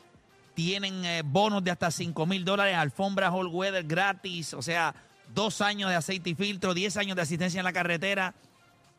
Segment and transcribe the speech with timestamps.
[0.55, 4.95] Tienen eh, bonos de hasta 5 mil dólares, alfombra all weather gratis, o sea,
[5.31, 8.33] dos años de aceite y filtro, 10 años de asistencia en la carretera.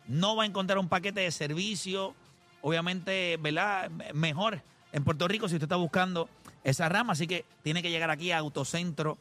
[0.07, 2.15] No va a encontrar un paquete de servicio,
[2.61, 3.91] obviamente, ¿verdad?
[4.13, 6.29] Mejor en Puerto Rico si usted está buscando
[6.63, 7.13] esa rama.
[7.13, 9.19] Así que tiene que llegar aquí a Autocentro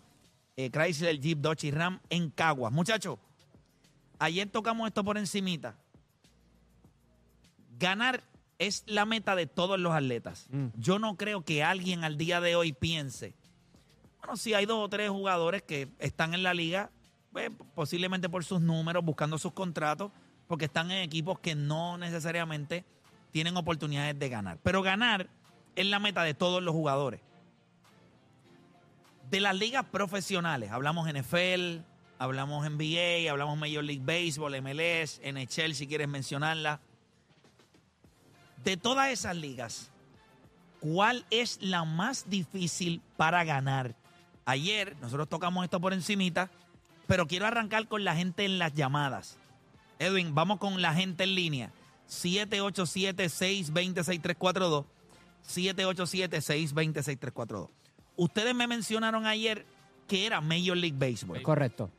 [0.56, 2.72] eh, Chrysler, Jeep, Dodge y Ram en Caguas.
[2.72, 3.18] Muchachos,
[4.20, 5.76] ayer tocamos esto por encimita.
[7.80, 8.24] Ganar
[8.60, 10.48] es la meta de todos los atletas.
[10.78, 13.34] Yo no creo que alguien al día de hoy piense,
[14.20, 16.92] bueno, si hay dos o tres jugadores que están en la liga,
[17.34, 20.12] pues, posiblemente por sus números, buscando sus contratos,
[20.48, 22.86] porque están en equipos que no necesariamente
[23.32, 24.60] tienen oportunidades de ganar.
[24.64, 25.28] Pero ganar
[25.76, 27.22] es la meta de todos los jugadores.
[29.30, 31.80] De las ligas profesionales, hablamos NFL,
[32.20, 36.80] hablamos NBA, hablamos Major League Baseball, MLS, NHL, si quieres mencionarla.
[38.64, 39.92] De todas esas ligas,
[40.80, 43.96] ¿cuál es la más difícil para ganar?
[44.46, 46.50] Ayer nosotros tocamos esto por encimita,
[47.08, 49.38] pero quiero arrancar con la gente en las llamadas.
[50.00, 51.72] Edwin, vamos con la gente en línea.
[52.10, 54.86] 787-620-6342.
[55.48, 57.70] 787-620-6342.
[58.16, 59.66] Ustedes me mencionaron ayer
[60.08, 61.42] que era Major League Baseball.
[61.42, 61.90] Correcto.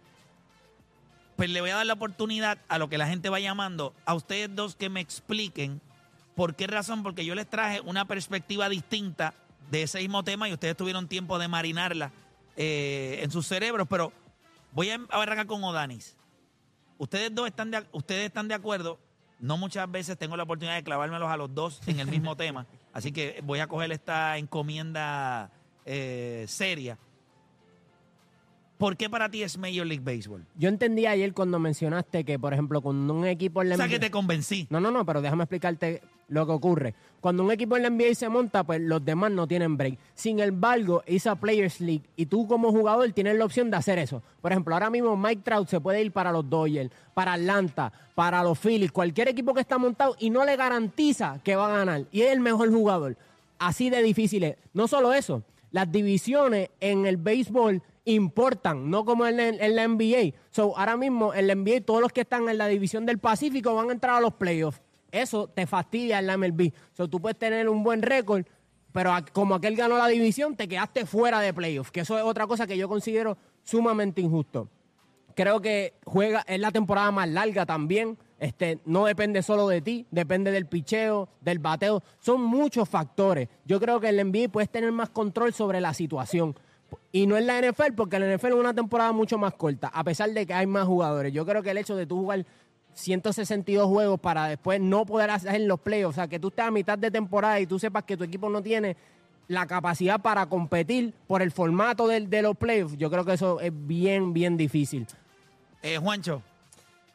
[1.36, 4.14] Pues le voy a dar la oportunidad a lo que la gente va llamando, a
[4.14, 5.80] ustedes dos que me expliquen
[6.36, 9.34] por qué razón, porque yo les traje una perspectiva distinta
[9.70, 12.12] de ese mismo tema y ustedes tuvieron tiempo de marinarla
[12.56, 14.12] eh, en sus cerebros, pero
[14.72, 16.16] voy a arrancar con Odanis.
[16.98, 18.98] Ustedes dos están de, ustedes están de acuerdo.
[19.40, 22.66] No muchas veces tengo la oportunidad de clavármelos a los dos en el mismo tema,
[22.92, 25.50] así que voy a coger esta encomienda
[25.84, 26.98] eh, seria.
[28.78, 30.44] ¿Por qué para ti es Major League Baseball?
[30.56, 33.88] Yo entendí ayer cuando mencionaste que, por ejemplo, cuando un equipo en la O sea,
[33.88, 34.66] que te convencí.
[34.70, 36.94] No, no, no, pero déjame explicarte lo que ocurre.
[37.20, 39.98] Cuando un equipo en la NBA se monta, pues los demás no tienen break.
[40.14, 44.22] Sin embargo, esa Players League y tú como jugador tienes la opción de hacer eso.
[44.42, 48.42] Por ejemplo, ahora mismo Mike Trout se puede ir para los Dodgers, para Atlanta, para
[48.42, 52.04] los Phillies, cualquier equipo que está montado y no le garantiza que va a ganar.
[52.12, 53.16] Y es el mejor jugador.
[53.58, 54.56] Así de difícil es.
[54.74, 60.34] No solo eso, las divisiones en el béisbol importan, no como en, en la NBA.
[60.50, 63.74] So, ahora mismo en la NBA todos los que están en la división del Pacífico
[63.74, 64.80] van a entrar a los playoffs.
[65.14, 66.72] Eso te fastidia en la MLB.
[66.92, 68.44] So, tú puedes tener un buen récord,
[68.90, 72.48] pero como aquel ganó la división, te quedaste fuera de playoffs, que eso es otra
[72.48, 74.68] cosa que yo considero sumamente injusto.
[75.36, 78.18] Creo que juega, es la temporada más larga también.
[78.38, 82.02] Este, no depende solo de ti, depende del picheo, del bateo.
[82.18, 83.48] Son muchos factores.
[83.64, 86.56] Yo creo que el NBA puedes tener más control sobre la situación.
[87.12, 90.04] Y no en la NFL, porque la NFL es una temporada mucho más corta, a
[90.04, 91.32] pesar de que hay más jugadores.
[91.32, 92.44] Yo creo que el hecho de tú jugar
[92.94, 96.70] 162 juegos para después no poder hacer los playoffs, o sea, que tú estés a
[96.70, 98.96] mitad de temporada y tú sepas que tu equipo no tiene
[99.48, 103.60] la capacidad para competir por el formato del- de, los playoffs, yo creo que eso
[103.60, 105.06] es bien, bien difícil.
[105.82, 106.40] Eh, Juancho,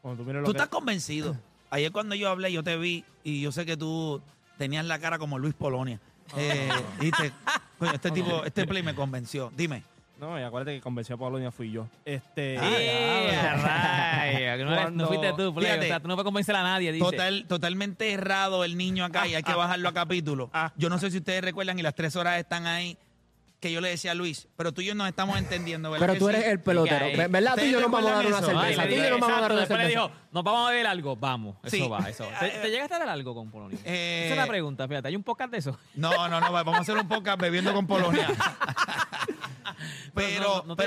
[0.03, 1.35] tú miras lo tú que- estás convencido.
[1.71, 4.21] Ayer cuando yo hablé, yo te vi y yo sé que tú
[4.57, 5.99] tenías la cara como Luis Polonia.
[6.37, 7.31] Eh, dijiste,
[7.79, 9.51] "Coño, este tipo, este play me convenció.
[9.55, 9.83] Dime.
[10.19, 11.88] No, y acuérdate que convenció a Polonia fui yo.
[12.06, 12.57] Este.
[14.30, 15.66] Que no, eres- no Cuando- fuiste tú, Play.
[15.68, 15.86] Fíjate.
[15.86, 17.04] O sea, tú no puedes convencer a nadie, dice.
[17.06, 20.50] Total, totalmente errado el niño acá y hay que bajarlo a capítulo.
[20.75, 22.98] Yo no sé si ustedes recuerdan y las tres horas están ahí.
[23.59, 26.06] Que yo le decía a Luis, pero tú y yo nos estamos entendiendo, ¿verdad?
[26.07, 26.35] Pero que tú sí?
[26.35, 27.06] eres el pelotero.
[27.07, 27.56] Eh, ¿Verdad?
[27.56, 28.45] Tú y yo ¿ustedes nos vamos a dar una eso?
[28.47, 28.81] cerveza.
[28.83, 30.01] Ay, Tú y yo nos vamos a dar una después le cerveza.
[30.07, 31.56] dijo, nos vamos a beber algo, vamos.
[31.63, 31.88] Eso Sí.
[31.89, 32.25] va, eso.
[32.39, 33.77] ¿Te, te llegaste a dar algo con Polonia?
[33.83, 35.09] Eh, Esa es la pregunta, fíjate.
[35.09, 35.77] ¿Hay un podcast de eso?
[35.95, 38.27] No, no, no, vamos a hacer un podcast bebiendo con Polonia.
[40.13, 40.83] Pero pero, no- no te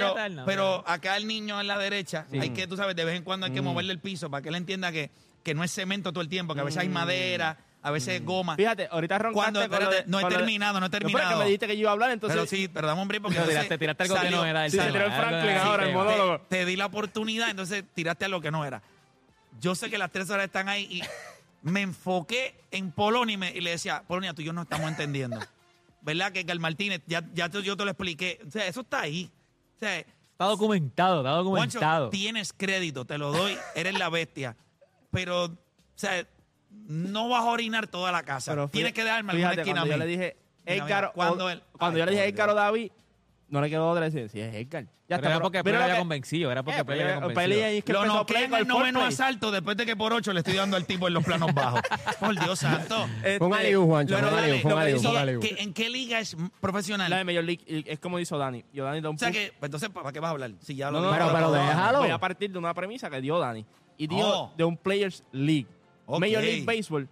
[0.47, 0.95] pero, nada.
[0.95, 2.39] acá el niño en la derecha, Sí.
[2.39, 4.49] hay que, tú sabes, de vez en cuando hay que moverle el piso para que
[4.51, 5.11] él entienda que,
[5.43, 8.25] que no es cemento todo el tiempo, que a veces hay madera, a veces es
[8.25, 8.57] goma.
[8.57, 10.87] Fíjate, ahorita roncaste Cuando, con lo espérate, de- no he con lo de- terminado, no
[10.87, 11.33] he No, pero es terminado.
[11.33, 12.37] que me dijiste que yo iba a hablar, entonces...
[12.37, 14.45] pero sí, pero dame un break porque No, entonces tiraste- tiraste algo que salió- no
[14.47, 16.05] era del Sí, se tema, tiró el algo Franklin de- ahora, el tema.
[16.05, 16.39] monólogo.
[16.49, 18.83] te, te di la oportunidad, entonces tiraste a lo que no era.
[19.61, 21.03] Yo sé que las tres horas están ahí y
[21.63, 24.89] me enfoqué en Polonia y, me- y le decía, Polonia, tú y yo no estamos
[24.89, 25.39] entendiendo.
[26.03, 26.33] ¿Verdad?
[26.33, 28.41] Que Gal Martínez, ya, ya te- yo te lo expliqué.
[28.47, 29.31] O sea, eso está ahí.
[29.77, 32.11] O sea, Está documentado, está Juancho, documentado.
[32.11, 34.57] tienes crédito, te lo doy, eres la bestia.
[35.13, 35.53] Pero, o
[35.95, 36.27] sea,
[36.87, 38.53] no vas a orinar toda la casa.
[38.53, 40.05] Pero tienes fíjate- que darme alguna fíjate, esquina a cuando yo mí.
[40.05, 40.37] le dije
[40.67, 42.55] Mira, Edgar, cuando él- cuando Ay, yo le dije Edgar o.
[42.55, 42.91] David,
[43.49, 44.87] no le quedó otra decir, sí, es Edgar.
[45.09, 47.15] Ya Pero era porque Mira Play lo había que- convencido, era porque Eh, Play había
[47.17, 47.67] pero convencido.
[47.67, 49.09] Ahí es que Lo empezó noqué Play en con el noveno foreplay.
[49.09, 51.83] asalto después de que por ocho le estoy dando al tipo en los planos bajos.
[52.21, 53.07] Por Dios santo.
[53.23, 54.15] Este, Un aliú, Juancho.
[54.15, 55.41] Pero Un un lo que hizo- un aliú.
[55.41, 57.11] ¿qué- ¿En qué liga es profesional?
[57.11, 58.65] La de Major League y- es como hizo Dani.
[58.73, 60.53] Yo Dani da un o sea que, pues, entonces, ¿para qué vas a hablar?
[60.61, 61.19] Si ya lo No, no, dijo.
[61.31, 61.99] Pero- pero déjalo.
[61.99, 63.67] Voy a partir de una premisa que dio Dani.
[63.99, 64.53] Y dio Oh.
[64.57, 65.67] de un Players League.
[66.17, 66.21] Ok.
[66.21, 67.09] Major League Baseball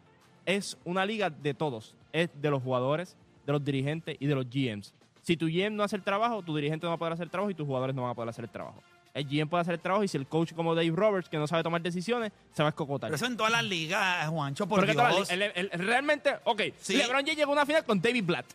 [0.46, 1.94] es una liga de todos.
[2.12, 3.16] Es de los jugadores,
[3.46, 4.92] de los dirigentes y de los GMs.
[5.22, 7.30] Si tu GM no hace el trabajo, tu dirigente no va a poder hacer el
[7.30, 8.82] trabajo y tus jugadores no van a poder hacer el trabajo.
[9.12, 11.46] El GM puede hacer el trabajo y si el coach como Dave Roberts, que no
[11.46, 13.08] sabe tomar decisiones, se va a escocotar.
[13.08, 15.30] Pero eso en todas las ligas, Juancho, por Porque Dios.
[15.30, 16.96] el- el- el- realmente, ok, Sí.
[16.96, 18.46] LeBron James llegó a una final con David Blatt.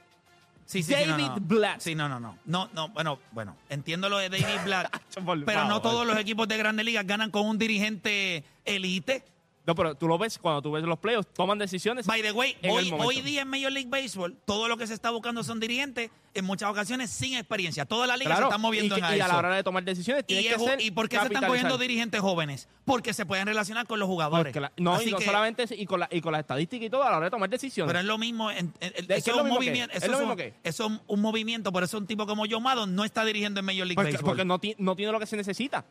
[0.65, 1.36] Sí, sí, sí, no, David no.
[1.42, 1.80] Blatt.
[1.81, 2.38] Sí, no, no, no.
[2.45, 4.97] No, no, bueno, bueno, entiendo lo de David Blatt,
[5.45, 9.24] pero no todos los equipos de grandes ligas ganan con un dirigente elite.
[9.68, 12.06] No, pero tú lo ves cuando tú ves los playoffs, toman decisiones.
[12.06, 12.72] By the way, En
[13.02, 16.46] hoy, día en Major League Baseball, todo lo que se está buscando son dirigentes, en
[16.46, 17.86] muchas ocasiones sin experiencia.
[17.86, 19.34] Toda la liga se está moviendo y, en que- y a eso.
[19.34, 21.78] la hora de tomar decisiones, ¿Y, tienes que ser ¿Y por qué se están cogiendo
[21.80, 22.68] dirigentes jóvenes?
[22.84, 24.46] Porque se pueden relacionar con los jugadores.
[24.46, 26.42] Porque la- no, Así y no que- solamente eso, y con, la, y con las
[26.42, 27.88] estadísticas y todo a la hora de tomar decisiones.
[27.90, 28.52] Pero es lo mismo.
[28.52, 29.96] en- en- en- ¿De qué eso es un movimiento.
[29.96, 30.54] Eso ¿Es lo es, mismo un, qué?
[30.64, 31.72] eso es un movimiento.
[31.72, 34.30] Por eso un tipo como Joe Maddon no está dirigiendo en Major League porque Baseball.
[34.32, 35.86] porque no, ti- no tiene lo que se necesita.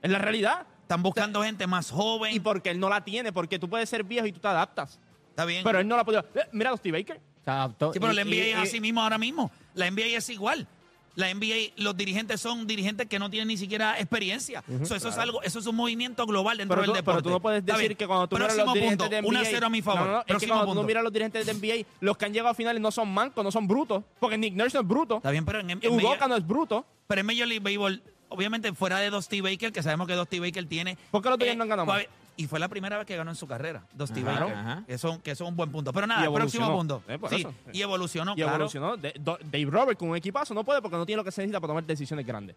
[0.00, 0.66] Es la realidad.
[0.90, 2.34] Están buscando gente más joven.
[2.34, 4.98] Y porque él no la tiene, porque tú puedes ser viejo y tú te adaptas.
[5.28, 5.62] Está bien.
[5.62, 6.24] Pero él no la ha podido.
[6.34, 7.20] Eh, Mira a Dusty Baker.
[7.44, 7.92] Se adaptó.
[7.92, 9.52] Sí, pero Y- la NBA y- es y- así mismo ahora mismo.
[9.74, 10.66] La NBA es igual.
[11.14, 14.64] La NBA, los dirigentes son dirigentes que no tienen ni siquiera experiencia.
[14.84, 17.16] So, eso es algo, eso es un movimiento global dentro Pero del tú, deporte.
[17.18, 17.96] pero tú no puedes Está decir bien.
[17.98, 19.28] que cuando tú miras Próximo los dirigentes punto, de NBA...
[19.28, 20.00] 1 a 0 a mi favor.
[20.00, 20.86] No, no, no, es que Próximo cuando tú punto.
[20.88, 23.50] miras los dirigentes de NBA, los que han llegado a finales no son mancos, no
[23.52, 24.02] son brutos.
[24.18, 25.16] Porque Nick Nurse no es bruto.
[25.18, 26.84] Está bien, pero en, en Udoka Major, no es bruto.
[27.06, 30.64] pero en Major League Baseball, obviamente fuera de Dusty Baker, que sabemos que Dusty Baker
[30.66, 30.96] tiene...
[31.10, 32.02] ¿Por qué los Dodgers no han ganado más?
[32.36, 34.56] Y fue la primera vez que ganó en su carrera, Dusty Ajá, Baker.
[34.56, 34.84] ajá.
[34.86, 35.92] Que, eso es un buen punto.
[35.92, 37.00] Pero nada, Y el próximo evolucionó.
[37.02, 37.26] punto.
[37.26, 37.54] Eh, sí, eso.
[37.70, 38.54] y evolucionó, y claro.
[38.54, 38.96] evolucionó.
[38.96, 41.70] Dave Roberts con un equipazo no puede porque no tiene lo que se necesita para
[41.72, 42.56] tomar decisiones grandes.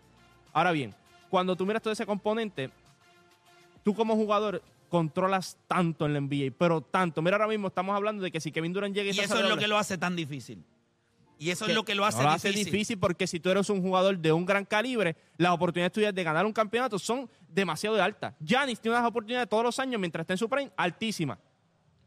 [0.53, 0.95] Ahora bien,
[1.29, 2.69] cuando tú miras todo ese componente,
[3.83, 7.21] tú como jugador controlas tanto en la NBA, pero tanto.
[7.21, 9.39] Mira, ahora mismo estamos hablando de que si Kevin Durant llega y, Y se eso
[9.39, 10.63] es lo que lo hace tan difícil.
[11.39, 12.71] Y eso es lo que lo hace no lo hace difícil.
[12.71, 16.23] difícil porque si tú eres un jugador de un gran calibre, las oportunidades tuyas de
[16.23, 18.33] ganar un campeonato son demasiado altas.
[18.39, 21.37] Giannis tiene unas oportunidades todos los años mientras está en su prime altísimas.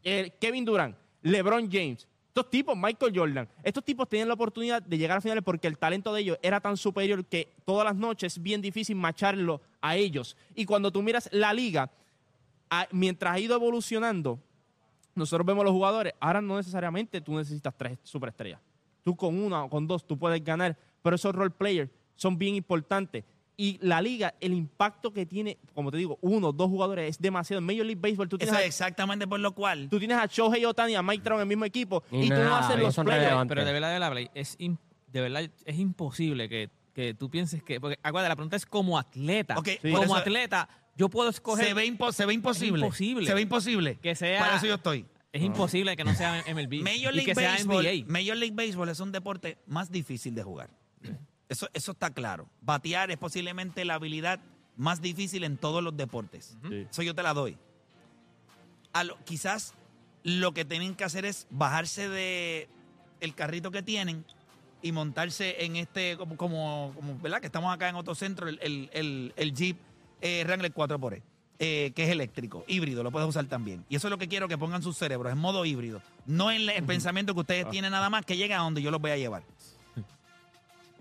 [0.03, 4.97] Eh, Kevin Durant, LeBron James, estos tipos, Michael Jordan, estos tipos tenían la oportunidad de
[4.97, 8.37] llegar a finales porque el talento de ellos era tan superior que todas las noches
[8.37, 10.37] es bien difícil macharlo a ellos.
[10.55, 11.89] Y cuando tú miras la liga,
[12.69, 14.39] a- mientras ha ido evolucionando,
[15.15, 18.59] nosotros vemos los jugadores, ahora no necesariamente tú necesitas tres superestrellas.
[19.07, 22.55] Tú con una o con dos tú puedes ganar, pero esos role players son bien
[22.55, 23.23] importantes.
[23.55, 27.59] Y la liga, el impacto que tiene, como te digo, uno, dos jugadores es demasiado.
[27.59, 29.87] En Major League Baseball tú tienes, Eso es a, exactamente por lo cual.
[29.89, 32.27] tú tienes a Shohei Otani y a Mike Trout en el mismo equipo y, Y
[32.27, 33.55] tú no haces no los relevantes.
[33.55, 37.63] Pero de verdad, de la Play, es de verdad es imposible que, que tú pienses
[37.63, 37.79] que.
[37.79, 39.55] Porque, acuérdate, la pregunta es como atleta.
[39.63, 39.77] Sí.
[39.89, 40.67] Como eso- atleta,
[40.97, 41.65] yo puedo escoger.
[41.65, 42.81] se, ve impo- se ve imposible.
[42.83, 43.25] imposible.
[43.25, 43.99] Se ve imposible.
[44.01, 45.05] Que sea- Para eso yo estoy.
[45.33, 46.81] Es imposible que no sea MLB.
[46.81, 48.05] Major y League, que sea Baseball, NBA.
[48.11, 50.69] Major League Baseball es un deporte más difícil de jugar.
[51.49, 52.49] Eso, eso está claro.
[52.61, 54.39] Batear es posiblemente la habilidad
[54.75, 56.57] más difícil en todos los deportes.
[56.69, 56.87] Sí.
[56.89, 57.57] Eso yo te la doy.
[58.93, 59.73] A lo- quizás
[60.23, 62.67] lo que tienen que hacer es bajarse de
[63.21, 64.25] el carrito que tienen
[64.81, 67.39] y montarse en este, como, como, como, ¿verdad?
[67.39, 69.77] Que estamos acá en otro centro, el, el, el- el Jeep
[70.21, 71.21] eh, Wrangler 4x
[71.59, 73.83] eh, que es eléctrico, híbrido, lo puedes usar también.
[73.89, 76.01] Y eso es lo que quiero que pongan sus cerebros, en modo híbrido.
[76.25, 79.01] No en el pensamiento que ustedes tienen nada más, que lleguen a donde yo los
[79.01, 79.43] voy a llevar.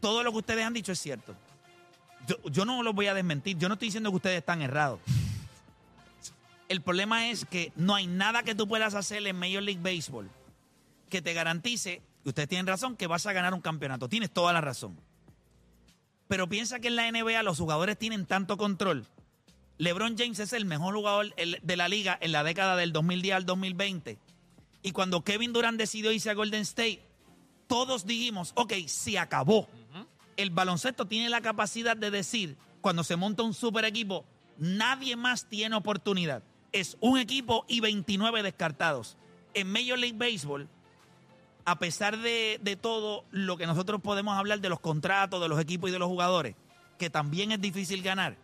[0.01, 1.35] Todo lo que ustedes han dicho es cierto.
[2.27, 3.59] Yo, yo no los voy a desmentir.
[3.59, 5.01] Yo no estoy diciendo que ustedes están errados.
[6.69, 10.29] El problema es que no hay nada que tú puedas hacer en Major League Baseball
[11.09, 14.09] que te garantice Y ustedes tienen razón que vas a ganar un campeonato.
[14.09, 14.99] Tienes toda la razón.
[16.29, 19.07] Pero piensa que en la NBA los jugadores tienen tanto control.
[19.79, 23.47] LeBron James es el mejor jugador de la liga en la década del 2010 al
[23.47, 24.19] 2020.
[24.83, 27.03] Y cuando Kevin Durant decidió irse a Golden State,
[27.67, 29.69] todos dijimos, ok, se acabó.
[30.37, 34.25] El baloncesto tiene la capacidad de decir, cuando se monta un super equipo,
[34.59, 36.43] nadie más tiene oportunidad.
[36.73, 39.17] Es un equipo y 29 descartados.
[39.55, 40.69] En Major League Baseball,
[41.65, 45.61] a pesar de, de todo lo que nosotros podemos hablar de los contratos, de los
[45.61, 46.55] equipos y de los jugadores,
[46.99, 48.37] que también es difícil ganar,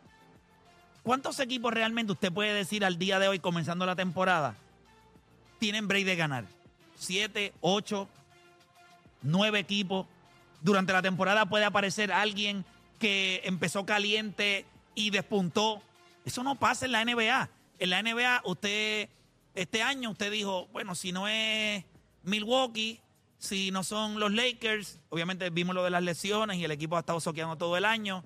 [1.03, 4.57] ¿cuántos equipos realmente usted puede decir al día de hoy, comenzando la temporada,
[5.59, 6.45] tienen break de ganar?
[6.97, 8.09] ¿Siete, ocho,
[9.23, 10.07] nueve equipos?
[10.61, 12.65] Durante la temporada puede aparecer alguien
[12.99, 15.83] que empezó caliente y despuntó.
[16.25, 17.49] Eso no pasa en la NBA.
[17.81, 19.09] En la NBA, usted,
[19.55, 21.85] este año usted dijo, bueno, si no es
[22.23, 23.01] Milwaukee,
[23.39, 27.01] si no son los Lakers, obviamente vimos lo de las lesiones y el equipo ha
[27.01, 28.23] estado soqueando todo el año.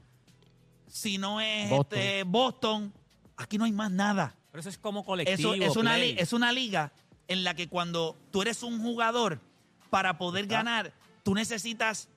[0.87, 1.99] Si no es Boston.
[1.99, 2.93] este, Boston,
[3.37, 4.35] aquí no hay más nada.
[4.51, 5.55] Pero eso es como colectivo.
[5.55, 6.17] Eso es una, play.
[6.19, 6.93] es una liga
[7.29, 9.41] en la que cuando tú eres un jugador,
[9.91, 12.09] para poder ganar, tú necesitas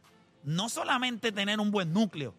[0.44, 2.34] no solamente tener un buen núcleo,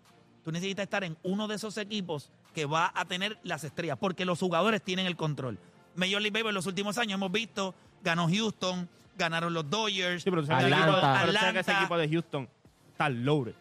[0.44, 4.24] tú necesitas estar en uno de esos equipos que va a tener las estrellas, porque
[4.24, 5.58] los jugadores tienen el control.
[5.94, 10.30] Major League Baseball en los últimos años hemos visto, ganó Houston, ganaron los Dodgers, Sí,
[10.30, 10.66] pero Atlanta.
[10.68, 11.72] equipo- pero que ese Atlanta.
[11.80, 12.48] equipo de Houston
[12.92, 13.54] está loaded.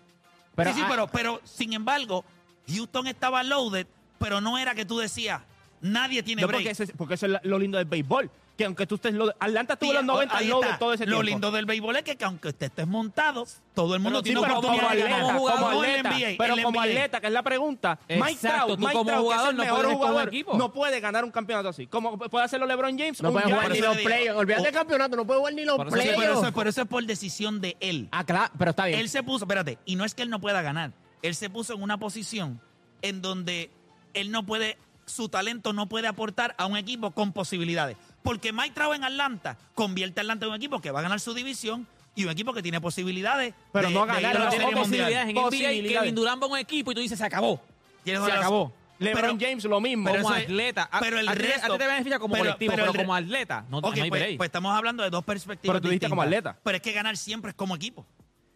[0.55, 2.23] Pero, sí, sí, ah, pero, pero sin embargo,
[2.69, 5.41] Houston estaba loaded, pero no era que tú decías,
[5.81, 6.75] nadie tiene No, break.
[6.77, 8.29] porque, porque eso es lo lindo del béisbol.
[8.57, 9.35] Que aunque tú estés loaded.
[9.39, 10.79] Atlanta estuvo Sí, en los 90 ahí loaded está.
[10.79, 11.23] todo ese Lo tiempo.
[11.23, 14.33] lindo del béisbol es que, que aunque usted estés montado, todo el mundo Pero sí,
[14.33, 15.21] tiene pero como oportunidad de ganar.
[15.37, 16.83] como No en atleta, NBA, pero en como NBA.
[16.83, 19.55] atleta, que es la pregunta, Mike Exacto, Trout, tú Mike como Trout, jugador es el
[19.55, 20.57] no puedes jugador, equipo.
[20.57, 21.87] no puede ganar un campeonato así.
[21.87, 24.39] Como puede hacerlo LeBron James, no puede jugar ni los playoffs.
[24.41, 26.17] Olvídate del campeonato, no puede jugar ni los Sí, playoffs.
[26.19, 28.09] pero eso, pero eso es por decisión de él.
[28.11, 28.99] Ah, claro, pero está bien.
[28.99, 30.91] Él se puso, espérate, y no es que él no pueda ganar.
[31.21, 32.61] Él se puso en una posición
[33.01, 33.69] en donde
[34.13, 37.97] él no puede, su talento no puede aportar a un equipo con posibilidades.
[38.23, 41.19] Porque Mike Trout en Atlanta convierte a Atlanta en un equipo que va a ganar
[41.19, 43.53] su división y un equipo que tiene posibilidades.
[43.71, 45.99] Pero de- no ganar, no tiene posibilidades en NBA.
[46.01, 47.61] Kevin Durant va a un equipo y tú dices, se acabó.
[48.03, 48.73] Se acabó.
[48.99, 50.09] LeBron Pero- James lo mismo.
[50.11, 50.89] pero como eso atleta.
[50.91, 53.65] A- pero el a, resto- a ti te beneficia como pero- colectivo, pero como atleta
[53.69, 55.73] no, Ok, no hay pues, pues estamos hablando de dos perspectivas.
[55.73, 56.57] Pero tú dijiste como atleta.
[56.61, 58.05] Pero es que ganar siempre es como equipo.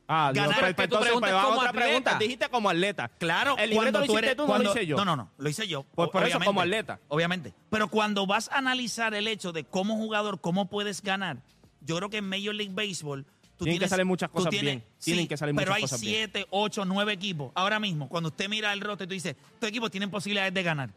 [0.07, 1.86] Ah, Dios, Ganar pero que tú entonces, preguntas pues, a como otra atleta.
[1.88, 2.17] pregunta.
[2.19, 3.07] Dijiste como atleta.
[3.17, 4.98] Claro, El libreto lo tú hiciste eres- tú, no cuando- lo hice yo.
[4.98, 5.83] No, no, no, lo hice yo.
[5.95, 7.00] Pues por eso, como atleta.
[7.07, 7.53] Obviamente.
[7.69, 11.38] Pero cuando vas a analizar el hecho de cómo jugador, cómo puedes ganar,
[11.81, 13.24] yo creo que en Major League Baseball
[13.57, 14.83] tú Tienen que tienes- salir muchas cosas tienes- bien.
[15.00, 16.13] Tienen que salir pero muchas hay cosas bien.
[16.15, 17.51] siete, ocho, nueve equipos.
[17.55, 20.89] Ahora mismo, cuando usted mira el roster, tú dices, estos equipos tienen posibilidades de ganar.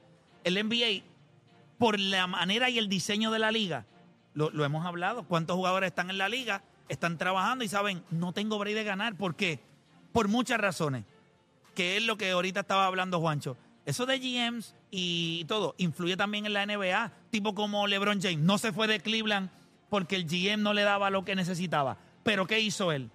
[0.43, 1.03] El NBA,
[1.79, 3.85] por la manera y el diseño de la liga,
[4.35, 8.33] lo, lo hemos hablado, cuántos jugadores están en la liga, están trabajando y saben, no
[8.33, 9.17] tengo break de ganar.
[9.17, 9.61] ¿Por qué?
[10.13, 11.05] Por muchas razones
[11.75, 13.57] que es lo que ahorita estaba hablando Juancho.
[13.85, 17.13] Eso de GMs y todo influye también en la NBA.
[17.31, 18.39] Tipo como LeBron James.
[18.39, 19.51] No se fue de Cleveland
[19.91, 21.99] porque el GM no le daba lo que necesitaba.
[22.25, 23.11] Pero ¿qué hizo él?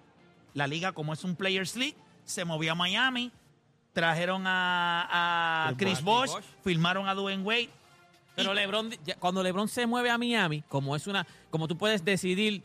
[0.54, 3.32] La liga, como es un Players League, se movió a Miami,
[3.92, 6.44] trajeron a, a Chris Bosh, Bosh.
[6.62, 7.68] firmaron a Dwayne Wade.
[8.34, 12.04] Pero Y- LeBron, cuando LeBron se mueve a Miami, como es una, como tú puedes
[12.04, 12.62] decidir.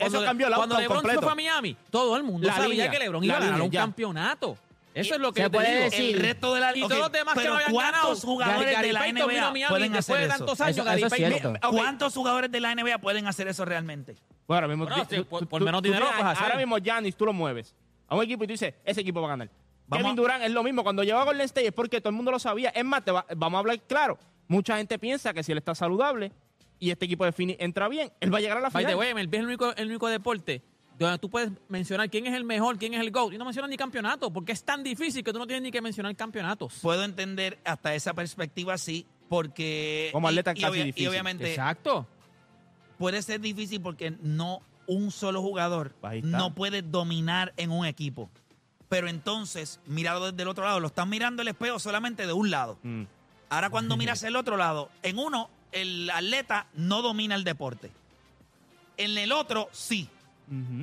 [0.00, 1.22] Eso cambió el cuando LeBron se completo.
[1.22, 3.62] fue a Miami, todo el mundo La sabía línea, que LeBron la iba a ganar
[3.62, 3.80] un ya.
[3.82, 4.58] campeonato.
[4.94, 5.84] Eso es lo que Se yo te puede digo.
[5.90, 7.92] decir- el resto de la Y ok, todos los demás que pero no habían ganado.
[8.04, 10.38] ¿Cuántos jugadores Gary de la Payton vino a NBA Miami pueden después hacer de eso?
[10.44, 10.76] tantos años.
[10.86, 11.60] Eso- eso es.
[11.70, 14.14] ¿Cuántos jugadores de la NBA pueden hacer eso realmente?
[14.46, 16.16] Bueno, ahora mismo, Bueno, tú- sí, tú- por- tú- por tú- menos tú dinero tienes-
[16.18, 16.44] lo puedes hacer.
[16.52, 17.74] Ahora mismo, Giannis, tú lo mueves
[18.08, 19.50] a un equipo y tú dices, ese equipo va a ganar.
[19.88, 20.82] Vamos Kevin Durant es lo mismo.
[20.84, 22.68] Cuando llegó a Golden State es porque todo el mundo lo sabía.
[22.70, 24.16] Es más, te va- vamos a hablar claro.
[24.46, 26.30] Mucha gente piensa que si él está saludable
[26.84, 28.92] y este equipo de Phoenix entra bien, él va a llegar a la By final.
[28.92, 30.62] the way, es el único, el único deporte
[30.98, 33.70] donde tú puedes mencionar quién es el mejor, quién es el GOAT, y no mencionas
[33.70, 36.74] ni campeonato, porque es tan difícil que tú no tienes ni que mencionar campeonatos.
[36.82, 40.10] Puedo entender hasta esa perspectiva, sí, porque...
[40.12, 41.08] Como atleta y, es casi obvia- y difícil.
[41.08, 42.06] obviamente Exacto.
[42.98, 48.30] puede ser difícil porque no un solo jugador no puede dominar en un equipo.
[48.88, 52.50] Pero entonces, mirado desde el otro lado, lo están mirando el espejo solamente de un
[52.50, 52.78] lado.
[52.82, 53.04] Mm.
[53.48, 57.90] Ahora cuando miras el otro lado, en uno, el atleta no domina el deporte.
[58.96, 60.08] En el otro, sí.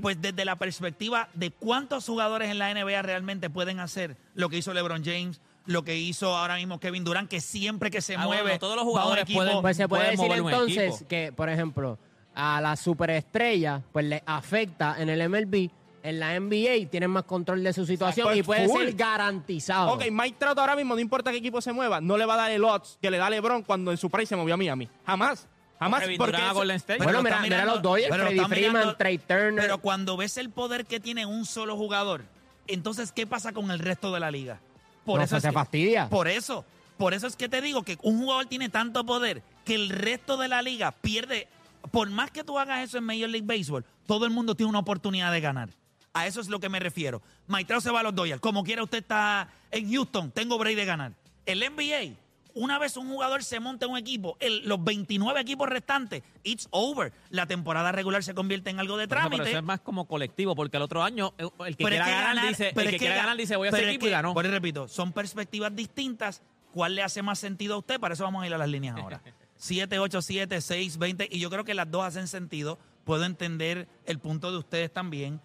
[0.01, 4.57] Pues desde la perspectiva de cuántos jugadores en la NBA realmente pueden hacer lo que
[4.57, 8.23] hizo LeBron James, lo que hizo ahora mismo Kevin Durant, que siempre que se Ah,
[8.25, 11.99] mueve, bueno, todos los jugadores equipo, pueden- Pues se puede decir entonces que, por ejemplo,
[12.33, 15.69] a la superestrella, pues le afecta en el MLB,
[16.03, 18.81] en la NBA tienen más control de su situación y puede full.
[18.85, 19.91] ser garantizado.
[19.93, 22.37] Ok, Mike Trout ahora mismo, no importa qué equipo se mueva, no le va a
[22.37, 24.89] dar el odds que le da LeBron cuando en su país se movió a Miami.
[25.05, 25.47] Jamás.
[25.79, 26.03] Jamás.
[26.17, 26.99] Porque a eso- Golden State.
[27.03, 29.55] Pero bueno, mira, los Dodgers, está Freeman, mirando- Trey Turner.
[29.63, 32.23] Pero cuando ves el poder que tiene un solo jugador,
[32.67, 34.59] entonces, ¿qué pasa con el resto de la liga?
[35.05, 36.07] Por no, eso se, se que- fastidia.
[36.09, 36.65] Por eso,
[36.97, 40.37] por eso es que te digo que un jugador tiene tanto poder que el resto
[40.37, 41.47] de la liga pierde.
[41.89, 44.79] Por más que tú hagas eso en Major League Baseball, todo el mundo tiene una
[44.79, 45.69] oportunidad de ganar.
[46.13, 47.21] A eso es lo que me refiero.
[47.47, 48.41] Maitrao se va a los Dodgers.
[48.41, 51.13] Como quiera usted está en Houston, tengo break de ganar.
[51.45, 52.15] El NBA,
[52.53, 56.67] una vez un jugador se monta en un equipo, el- los 29 equipos restantes, it's
[56.71, 57.13] over.
[57.29, 59.37] La temporada regular se convierte en algo de eso, trámite.
[59.37, 62.01] pero eso es más como colectivo, porque el otro año eh, el que Pero es
[62.01, 63.71] quiera que ganar, ganar- dice, pero el es que quiera ga- ganar dice voy a
[63.71, 64.33] es equipo y ganó.
[64.33, 66.41] Por eso repito, son perspectivas distintas.
[66.73, 67.99] ¿Cuál le hace más sentido a usted?
[67.99, 69.21] Para eso vamos a ir a las líneas ahora.
[69.57, 72.79] 787 620 y yo creo que las dos hacen sentido.
[73.05, 75.39] Puedo entender el punto de ustedes también.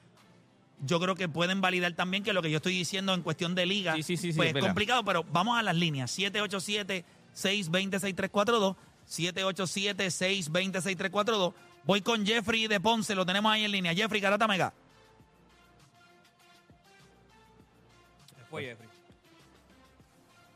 [0.81, 3.65] Yo creo que pueden validar también que lo que yo estoy diciendo en cuestión de
[3.65, 4.69] liga Sí, sí, sí, sí, pues es verdad.
[4.69, 6.17] complicado, pero vamos a las líneas.
[6.19, 8.77] 787-620-6342.
[9.09, 11.55] 787-620-6342.
[11.85, 13.95] Voy con Jeffrey de Ponce, lo tenemos ahí en línea.
[13.95, 14.73] Jeffrey, Garata Mega.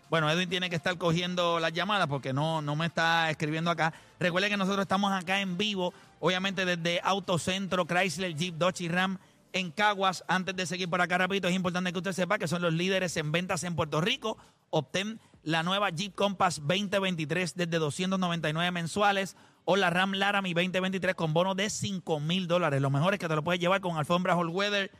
[0.09, 3.93] Bueno, Edwin tiene que estar cogiendo las llamadas porque no, no me está escribiendo acá.
[4.19, 9.19] Recuerde que nosotros estamos acá en vivo, obviamente desde Autocentro, Chrysler, Jeep, Dodge y Ram
[9.53, 10.25] en Caguas.
[10.29, 13.17] Antes de seguir por acá rapidito, es importante que usted sepa que son los líderes
[13.17, 14.37] en ventas en Puerto Rico.
[14.71, 21.33] Obtén la nueva Jeep Compass 2023 desde 299 mensuales o la Ram Laramie 2023 con
[21.33, 22.81] bono de 5 mil dólares.
[22.81, 24.91] Lo mejor es que te lo puedes llevar con alfombra All Weather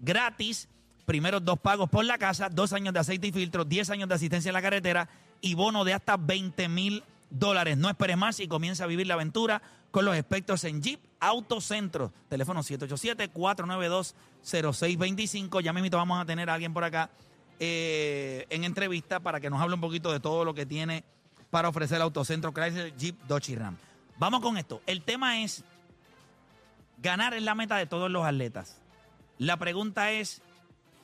[0.00, 0.68] gratis.
[1.04, 4.16] Primeros dos pagos por la casa, dos años de aceite y filtro, 10 años de
[4.16, 5.08] asistencia en la carretera
[5.40, 7.76] y bono de hasta 20 mil dólares.
[7.76, 12.12] No esperes más y comienza a vivir la aventura con los expertos en Jeep Autocentro.
[12.28, 15.60] Teléfono 787-492-0625.
[15.60, 17.10] Ya mismito vamos a tener a alguien por acá
[17.58, 21.02] eh, en entrevista para que nos hable un poquito de todo lo que tiene
[21.50, 23.76] para ofrecer Autocentro Chrysler, Jeep, Dodge y Ram.
[24.18, 24.82] Vamos con esto.
[24.86, 25.64] El tema es
[26.98, 28.78] ganar es la meta de todos los atletas.
[29.38, 30.42] La pregunta es,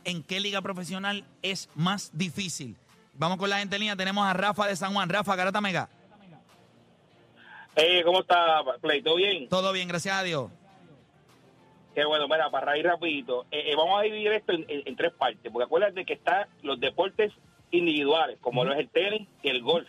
[0.05, 2.77] ¿en qué liga profesional es más difícil?
[3.15, 3.97] Vamos con la gente en línea.
[3.97, 5.09] Tenemos a Rafa de San Juan.
[5.09, 5.89] Rafa, Garata Mega.
[7.77, 9.03] Eh, ¿Cómo está, Play?
[9.03, 9.49] ¿Todo bien?
[9.49, 10.51] Todo bien, gracias a Dios.
[11.95, 14.97] Qué bueno, mira, para ir rapidito, eh, eh, vamos a dividir esto en, en- en
[14.97, 17.33] tres partes, porque acuérdate que están los deportes
[17.71, 19.89] individuales, como lo es el tenis y el golf.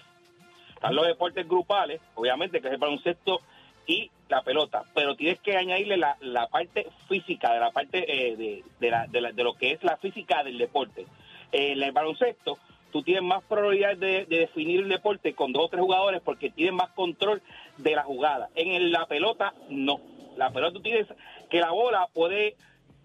[0.76, 3.39] Están los deportes grupales, obviamente, que es el baloncesto
[3.88, 8.36] y la pelota, pero tienes que añadirle la, la parte física, de la parte eh,
[8.36, 11.06] de, de, la- de la- de lo que es la física del deporte.
[11.54, 12.58] Eh, en el baloncesto,
[12.93, 16.49] tú tienes más probabilidad de, de definir el deporte con dos o tres jugadores porque
[16.49, 17.41] tienes más control
[17.77, 18.49] de la jugada.
[18.56, 19.99] En el- la pelota, no.
[20.38, 21.08] La pelota tú tienes
[21.49, 22.56] que la bola puede,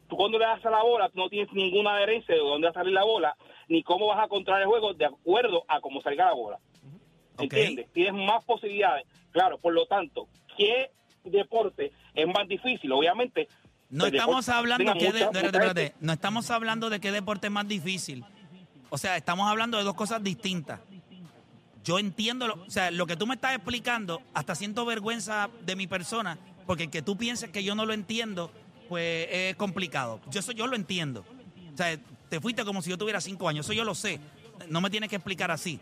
[0.08, 2.70] tú cuando le das a la bola, tú no tienes ninguna adherencia de dónde va
[2.70, 3.34] a salir la bola,
[3.68, 6.58] ni cómo vas a controlar el juego de acuerdo a cómo salga la bola.
[7.38, 7.86] ¿Entiendes?
[7.92, 9.06] Tienes más posibilidades.
[9.30, 10.90] Claro, por lo tanto, ¿qué
[11.24, 12.90] deporte es más difícil?
[12.92, 13.48] Obviamente.
[13.90, 15.94] No estamos hablando que de- gente.
[16.00, 18.24] no estamos hablando de qué deporte es más difícil.
[18.90, 20.80] O sea, estamos hablando de dos cosas distintas.
[21.84, 25.76] Yo entiendo, lo, o sea, lo que tú me estás explicando, hasta siento vergüenza de
[25.76, 28.50] mi persona, porque el que tú pienses que yo no lo entiendo,
[28.88, 30.20] pues es complicado.
[30.30, 31.24] Yo eso yo lo entiendo.
[31.72, 31.98] O sea,
[32.28, 34.20] te fuiste como si yo tuviera cinco años, eso yo lo sé.
[34.68, 35.80] No me tienes que explicar así.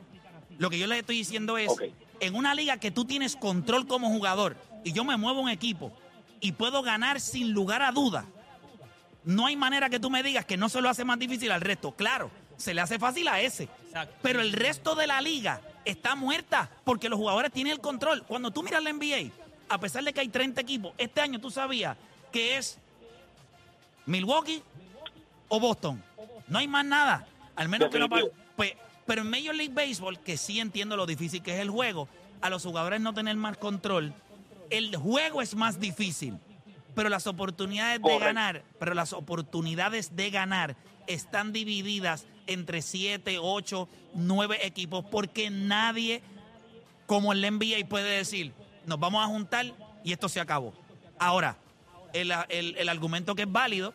[0.59, 1.73] Lo que yo les estoy diciendo es,
[2.21, 5.93] en una liga que tú tienes control como jugador, y yo me muevo un equipo,
[6.41, 8.27] y puedo ganar sin lugar a duda,
[9.25, 11.61] no hay manera que tú me digas que no se lo hace más difícil al
[11.61, 11.93] resto.
[11.93, 13.65] Claro, se le hace fácil a ese.
[13.87, 14.15] Exacto.
[14.23, 18.25] Pero el resto de la liga está muerta porque los jugadores tienen el control.
[18.25, 19.31] Cuando tú miras la NBA,
[19.69, 21.97] a pesar de que hay 30 equipos, este año tú sabías
[22.33, 22.79] que es
[24.07, 24.63] Milwaukee
[25.49, 26.03] o Boston.
[26.49, 27.27] No hay más nada.
[27.55, 28.37] Al menos que lo Definitivo.
[28.57, 28.75] pues,
[29.07, 32.09] Pero en Major League Baseball, que sí entiendo lo difícil que es el juego,
[32.41, 34.13] a los jugadores no tener más control,
[34.71, 36.39] el juego es más difícil.
[36.95, 43.89] Pero las oportunidades de ganar, pero las oportunidades de ganar están divididas entre 7, 8,
[44.15, 46.23] 9 equipos porque nadie
[47.07, 48.53] como el NBA puede decir,
[48.85, 49.67] nos vamos a juntar
[50.03, 50.73] y esto se acabó.
[51.19, 51.57] Ahora,
[52.13, 53.93] el, el- el argumento que es válido,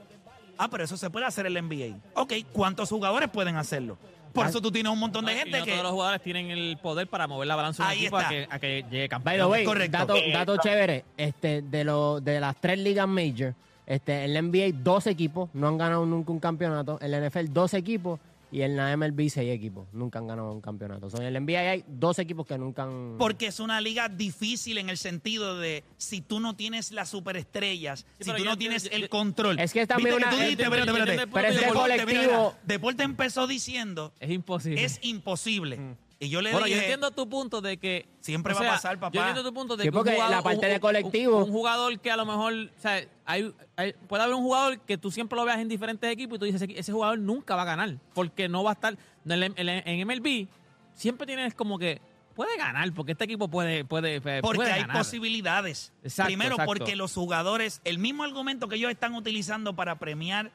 [0.57, 1.97] ah, pero eso se puede hacer en el NBA.
[2.13, 3.97] Ok, ¿cuántos jugadores pueden hacerlo?
[4.33, 5.71] Por eso tú tienes un montón de No, y gente no que...
[5.71, 8.29] todos los jugadores tienen el poder para mover la balanza de equipo a está.
[8.29, 9.37] que, a que llegue By campeón.
[9.39, 9.97] the way, Correcto.
[9.97, 13.53] dato, Eh, dato chévere, este, de, lo, de las tres ligas major,
[13.85, 17.47] este, en la NBA dos equipos no han ganado nunca un campeonato, en la NFL
[17.51, 21.07] dos equipos y en la MLB seis equipos nunca han ganado un campeonato.
[21.07, 23.15] O sea, en la NBA hay dos equipos que nunca han...
[23.17, 27.99] Porque es una liga difícil en el sentido de si tú no tienes las superestrellas,
[28.19, 29.59] si pero tú yo no entiendo- tienes yo- el yo- control.
[29.59, 31.21] Es que es también Viste una- tú dijiste, yo entiendo- espérate, yo espérate.
[31.23, 34.83] entiendo el Pero es de Deporte, colectivo- mira, Deporte empezó diciendo Es imposible.
[34.83, 35.79] es imposible.
[36.23, 38.07] Y yo le Bueno, yo dije, entiendo tu punto de que.
[38.19, 39.11] Siempre o va a pasar, papá.
[39.15, 39.89] Yo entiendo tu punto de Sí, que.
[39.89, 42.53] un porque jugador- la parte un- de colectivo- Un, un jugador que a lo mejor.
[42.53, 46.07] O sea, hay, hay- puede haber un jugador que tú siempre lo veas en diferentes
[46.11, 47.97] equipos y tú dices, ese jugador nunca va a ganar.
[48.13, 48.95] Porque no va a estar.
[49.27, 50.47] En, MLB,
[50.93, 51.99] siempre tienes como que.
[52.35, 53.83] Puede ganar, porque este equipo puede.
[53.83, 54.97] puede, puede Porque hay ganar.
[54.97, 55.91] posibilidades.
[56.03, 56.67] Exacto, Primero, exacto.
[56.73, 60.51] porque los jugadores, el mismo argumento que ellos están utilizando para premiar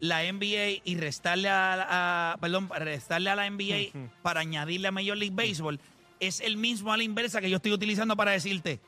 [0.00, 3.90] la NBA y restarle a, a- perdón, restarle a la NBA
[4.22, 5.80] para añadirle a Major League Baseball,
[6.20, 8.80] es el mismo a la inversa que yo estoy utilizando para decirte,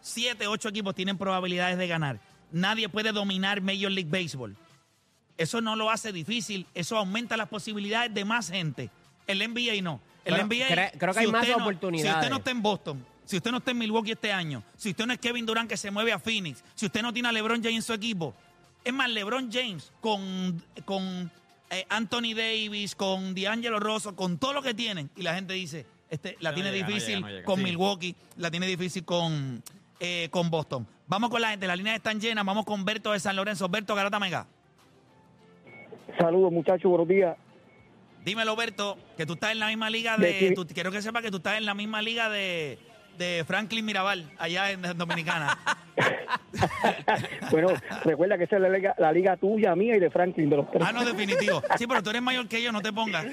[0.00, 2.20] siete, ocho equipos tienen probabilidades de ganar.
[2.52, 4.56] Nadie puede dominar Major League Baseball.
[5.38, 8.90] Eso no lo hace difícil, eso aumenta las posibilidades de más gente.
[9.26, 10.00] El NBA no.
[10.24, 12.10] El NBA, cre- creo que hay más no- oportunidades.
[12.12, 14.90] Si usted no está en Boston, si usted no está en Milwaukee este año, si
[14.90, 17.32] usted no es Kevin Durant que se mueve a Phoenix, si usted no tiene a
[17.32, 18.34] LeBron James en su equipo,
[18.84, 21.30] es más, LeBron James con, con
[21.70, 25.86] eh, Anthony Davis, con D'Angelo Rosso, con todo lo que tienen, y la gente dice,
[26.10, 27.44] este, la No tiene llega, no difícil llega, no llega.
[27.44, 27.62] con Sí.
[27.64, 29.62] Milwaukee, la tiene difícil con,
[30.00, 30.86] eh, con Boston.
[31.06, 33.68] Vamos con la gente, las líneas están llenas, vamos con Berto de San Lorenzo.
[33.68, 34.46] Berto Garata Mega.
[36.18, 37.36] Saludos, muchachos, buenos días.
[38.24, 40.26] Dímelo, Berto, que tú estás en la misma liga de.
[40.32, 42.78] De que- tú- quiero que sepas que tú estás en la misma liga de,
[43.20, 45.56] de Franklin Mirabal, allá en Dominicana.
[47.50, 47.68] Bueno,
[48.04, 50.70] recuerda que esa es la liga, la liga tuya, mía y de Franklin, de los
[50.70, 50.82] tres.
[50.86, 51.60] ah, no, definitivo.
[51.76, 53.26] Sí, pero tú eres mayor que yo, no te pongas.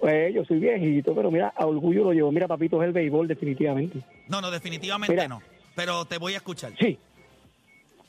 [0.00, 2.30] Pues yo soy viejito, pero mira, a orgullo lo llevo.
[2.30, 4.00] Mira, papito, es el béisbol, definitivamente.
[4.28, 5.26] No, no, definitivamente Mira.
[5.28, 5.40] no.
[5.74, 6.72] Pero te voy a escuchar.
[6.78, 6.98] Sí.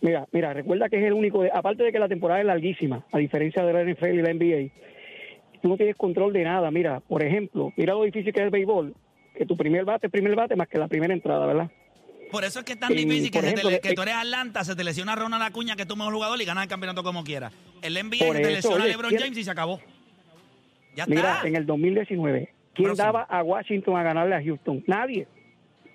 [0.01, 3.03] Mira, mira, recuerda que es el único, de- aparte de que la temporada es larguísima,
[3.11, 4.71] a diferencia de la NFL y la NBA,
[5.61, 6.69] tú no tienes control de nada.
[6.71, 8.93] Mira, por ejemplo, mira lo difícil que es el béisbol,
[9.37, 11.71] que tu primer bate primer bate más que la primera entrada, ¿verdad?
[12.31, 14.75] Por eso es que es tan Y, difícil que, te eh, tú eres Atlanta, se
[14.75, 17.53] te lesiona Ronald Acuña, que es tu mejor jugador, y ganas el campeonato como quieras.
[17.81, 19.79] El NBA se te lesiona oye, LeBron ¿quién- James y se acabó.
[20.95, 21.47] Ya Mira, está.
[21.47, 23.05] en el 2019, ¿quién Próximo.
[23.05, 24.83] daba a Washington a ganarle a Houston?
[24.87, 25.27] Nadie.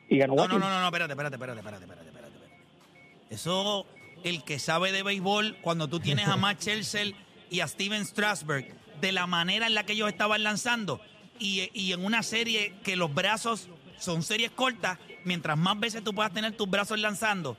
[0.08, 0.60] Y ganó No, no, Washington.
[0.60, 3.34] no, no, no, espérate, espérate, espérate, espérate, espérate, espérate.
[3.34, 3.86] Eso,
[4.24, 7.12] el que sabe de béisbol, cuando tú tienes a Matt Chelsea
[7.50, 8.66] y a Steven Strasberg,
[9.00, 11.00] de la manera en la que ellos estaban lanzando,
[11.38, 13.68] y, y en una serie que los brazos
[13.98, 17.56] son series cortas, mientras más veces tú puedas tener tus brazos lanzando,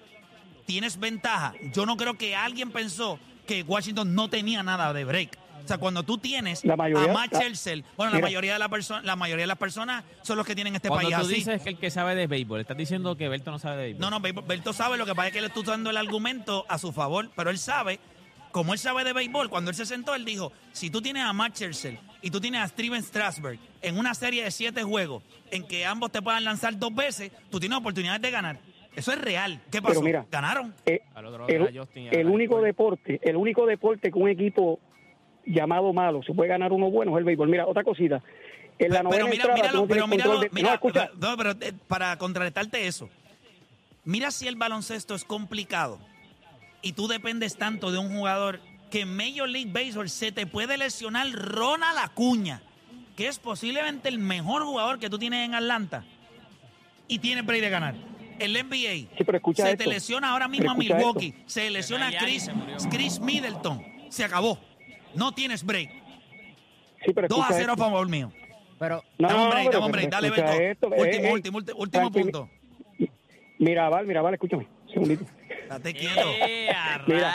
[0.65, 1.53] tienes ventaja.
[1.73, 5.37] Yo no creo que alguien pensó que Washington no tenía nada de break.
[5.63, 8.67] O sea, cuando tú tienes La mayoría- a Matt Chelsea, bueno, la mayoría de la
[8.67, 11.35] persona, la mayoría de las personas son los que tienen este Cuando país tú así.
[11.35, 14.01] dices que el que sabe de béisbol, estás diciendo que Berto no sabe de béisbol.
[14.01, 16.65] No, no, Be- Berto sabe, lo que pasa es que él está usando el argumento
[16.67, 18.01] a su favor, pero él sabe,
[18.51, 21.31] como él sabe de béisbol, cuando él se sentó, él dijo, si tú tienes a
[21.31, 25.67] Matt Churchill y tú tienes a Steven Strasberg en una serie de siete juegos en
[25.67, 28.59] que ambos te puedan lanzar dos veces, tú tienes oportunidades de ganar.
[28.95, 29.59] Eso es real.
[29.69, 29.95] ¿Qué pasó?
[29.95, 30.73] Pero mira, Ganaron.
[30.85, 34.79] Eh, Al otro el, Justin único deporte, el único deporte que un equipo
[35.45, 37.49] llamado malo se puede ganar uno bueno es el béisbol.
[37.49, 38.23] Mira, otra cosita.
[38.79, 40.49] En la Pero, novena mira, entrada míralo, no pero míralo, de...
[40.53, 41.11] mira, no, escucha.
[41.19, 43.09] no, pero eh, para contrarrestarte eso,
[44.05, 45.99] mira si el baloncesto es complicado
[46.81, 48.61] y tú dependes tanto de un jugador
[48.93, 52.61] que en Major League Baseball se te puede lesionar Ronald Acuña,
[53.15, 56.03] que es posiblemente el mejor jugador que tú tienes en Atlanta
[57.07, 57.95] y tiene break de ganar.
[58.37, 59.83] El NBA Sí, pero escucha se esto.
[59.85, 62.51] te lesiona ahora mismo a Milwaukee, se lesiona a Chris.
[62.91, 64.59] Chris Middleton, se acabó.
[65.15, 65.89] No tienes break.
[67.03, 67.83] Sí, pero 2 a escucha 0 a esto.
[67.83, 68.31] favor mío.
[68.77, 70.09] Pero No, dame un no, break, dame un break.
[70.11, 70.43] Dale, Beto.
[70.51, 72.49] esto, último, eh, eh, último, último, último tranquili- punto.
[73.57, 74.67] Mira, Val, mira, Val, escúchame.
[74.99, 75.25] Un segundito.
[75.69, 76.21] Date quieto.
[76.47, 76.69] ¡Eh,
[77.07, 77.33] Mira.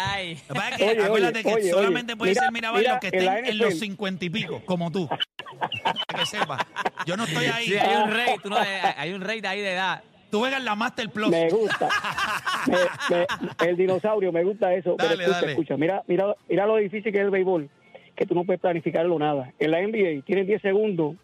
[0.76, 3.06] que Oye, acuérdate oye, que oye, solamente oye, puede mira, ser Mirabal mira, los que
[3.08, 5.08] estén en los cincuenta y pico, como tú.
[5.08, 6.60] Para que sepas.
[7.06, 7.66] Yo no estoy ahí.
[7.66, 10.02] Sí, hay un rey, tú no, hay hay un rey de ahí de edad.
[10.30, 11.30] Tú juegas la Master Plus.
[11.30, 11.88] Me gusta.
[12.66, 14.94] Me- me- el dinosaurio, me gusta eso.
[14.98, 15.52] Dale, pero escucha, dale.
[15.52, 15.76] escucha.
[15.78, 17.70] Mira, mira, mira lo difícil que es el béisbol,
[18.14, 19.52] que tú no puedes planificarlo nada.
[19.58, 21.16] En la NBA tienes 10 segundos,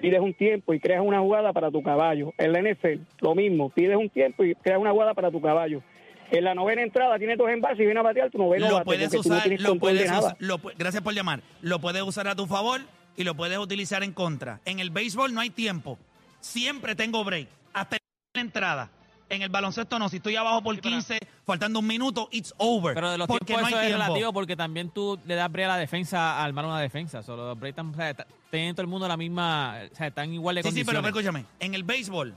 [0.00, 2.32] pides un tiempo y creas una jugada para tu caballo.
[2.38, 5.82] En la NFL, lo mismo, pides un tiempo y creas una jugada para tu caballo.
[6.30, 8.84] En la novena entrada tienes dos envases y viene a batear tu noveno Lo bate,
[8.86, 11.42] puedes no usar, lo puedes usar, lo gracias por llamar.
[11.60, 12.80] Lo puedes usar a tu favor
[13.16, 14.60] y lo puedes utilizar en contra.
[14.64, 15.98] En el béisbol no hay tiempo.
[16.40, 17.48] Siempre tengo break.
[17.74, 17.98] Hasta
[18.34, 18.90] la entrada.
[19.32, 20.10] En el baloncesto no.
[20.10, 22.94] Si estoy abajo por 15, faltando un minuto, it's over.
[22.94, 24.04] Pero de los porque tiempos no eso hay es tiempo.
[24.04, 27.22] relativo porque también tú le das break a la defensa, a armar una defensa.
[27.22, 28.14] Solo los están, o sea,
[28.50, 31.46] tienen todo el mundo la misma, o sea, están igual de Sí, sí, pero escúchame.
[31.60, 32.36] En el béisbol,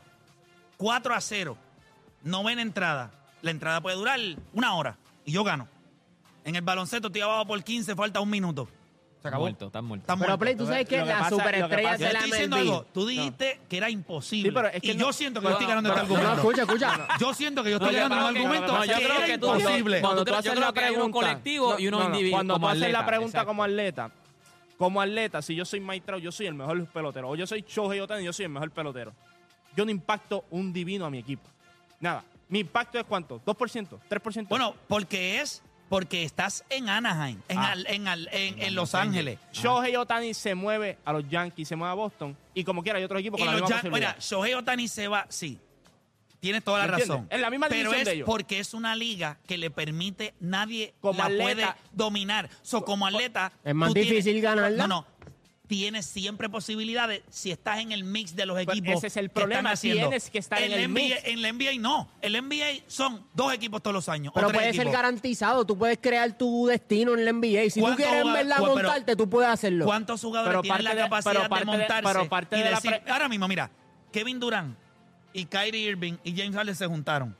[0.77, 1.57] 4 a 0,
[2.23, 3.11] novena entrada.
[3.41, 4.17] La entrada puede durar
[4.53, 5.67] una hora y yo gano.
[6.45, 8.69] En el baloncesto estoy abajo por 15, falta un minuto.
[9.25, 9.43] Se acabó.
[9.43, 10.03] muertos, están muertos.
[10.03, 10.39] Están Pero muertos.
[10.45, 12.19] Play, tú sabes que Lo que las pasa- lo que superestrellas pasa- Yo de la
[12.19, 12.61] estoy diciendo MLB.
[12.71, 12.85] algo.
[12.93, 14.49] Tú dijiste que era imposible.
[14.49, 16.07] Sí, pero es que y no- yo siento que yo estoy no, ganando este pero-
[16.23, 16.61] No, argumento.
[16.63, 17.17] escucha, escucha.
[17.19, 19.55] Yo siento que yo estoy ganando un argumento no, yo que creo era que tú-
[19.55, 20.01] imposible.
[20.01, 22.81] cuando tú haces la pregunta- colectivo y uno no, no, individual, Cuando como tú haces
[22.81, 23.47] la atleta, pregunta exacto.
[23.47, 24.11] como atleta,
[24.77, 27.29] como atleta, si yo soy Mike Trout, yo soy el mejor pelotero.
[27.29, 29.13] O yo soy Shohei Otani, yo soy el mejor pelotero.
[29.75, 31.43] Yo no impacto un divino a mi equipo.
[31.99, 32.23] Nada.
[32.49, 33.41] Mi impacto es cuánto?
[33.43, 33.99] ¿2%?
[34.09, 34.47] ¿3%?
[34.49, 37.71] Bueno, porque es porque estás en Anaheim, en, Ah.
[37.71, 39.39] al- en, al- en- en Los Ángeles.
[39.53, 42.35] Shohei Otani se mueve a los Yankees, se mueve a Boston.
[42.53, 44.09] Y como quiera, hay otro equipo Y con la los misma Yan- posibilidad.
[44.15, 45.59] mira, Shohei Otani se va, sí.
[46.39, 47.09] Tienes toda la ¿Me entiendes?
[47.09, 47.27] razón.
[47.31, 48.25] Es la misma Pero división es de ellos.
[48.27, 52.49] porque es una liga que le permite, nadie Como la atleta- puede dominar.
[52.61, 53.51] So, como atleta.
[53.63, 54.85] Es más tú difícil ganarla.
[54.85, 55.07] No, no.
[55.67, 58.97] Tienes siempre posibilidades si estás en el mix de los Pues equipos.
[58.97, 60.01] ese es el que están problema, haciendo.
[60.09, 61.15] tienes que estar en el NBA, mix.
[61.25, 62.07] En la NBA no.
[62.21, 64.31] El NBA son dos equipos todos los años.
[64.35, 67.69] Pero puede ser garantizado, tú puedes crear tu destino en la NBA.
[67.71, 69.85] Si tú ¿Cuántos quieres en pero- montarte, tú puedes hacerlo.
[69.85, 73.01] ¿Cuántos jugadores Pero tienen la de- capacidad pero de montarse pero parte y de decir,
[73.07, 73.71] ahora mismo, mira,
[74.11, 74.77] Kevin Durant
[75.33, 77.35] y Kyrie Irving y James Harden se juntaron.